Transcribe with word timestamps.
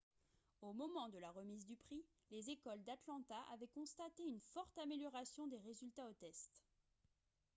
au 0.63 0.73
moment 0.73 1.09
de 1.09 1.19
la 1.19 1.29
remise 1.29 1.63
du 1.67 1.75
prix 1.75 2.03
les 2.31 2.49
écoles 2.49 2.83
d'atlanta 2.85 3.35
avaient 3.53 3.67
constaté 3.67 4.23
une 4.23 4.39
forte 4.51 4.75
amélioration 4.79 5.45
des 5.45 5.59
résultats 5.59 6.07
aux 6.09 6.13
tests 6.13 6.57